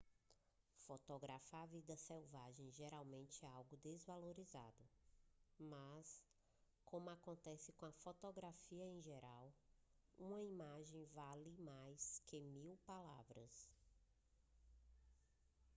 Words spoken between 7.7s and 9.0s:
com a fotografia em